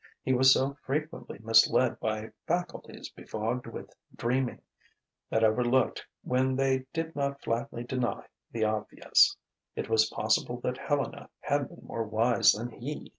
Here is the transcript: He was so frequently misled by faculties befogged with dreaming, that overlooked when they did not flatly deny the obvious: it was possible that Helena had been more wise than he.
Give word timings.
He 0.23 0.33
was 0.33 0.51
so 0.51 0.79
frequently 0.81 1.37
misled 1.43 1.99
by 1.99 2.31
faculties 2.47 3.09
befogged 3.09 3.67
with 3.67 3.93
dreaming, 4.15 4.63
that 5.29 5.43
overlooked 5.43 6.07
when 6.23 6.55
they 6.55 6.87
did 6.91 7.15
not 7.15 7.39
flatly 7.43 7.83
deny 7.83 8.25
the 8.51 8.63
obvious: 8.65 9.37
it 9.75 9.89
was 9.89 10.09
possible 10.09 10.59
that 10.61 10.79
Helena 10.79 11.29
had 11.41 11.69
been 11.69 11.83
more 11.85 12.03
wise 12.03 12.53
than 12.53 12.71
he. 12.71 13.09